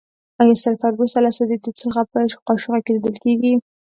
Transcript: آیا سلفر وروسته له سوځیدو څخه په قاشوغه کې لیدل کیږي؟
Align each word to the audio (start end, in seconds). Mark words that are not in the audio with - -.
آیا 0.41 0.55
سلفر 0.63 0.91
وروسته 0.93 1.17
له 1.25 1.31
سوځیدو 1.37 1.71
څخه 1.81 2.01
په 2.11 2.19
قاشوغه 2.47 2.79
کې 2.83 2.91
لیدل 2.95 3.15
کیږي؟ 3.23 3.53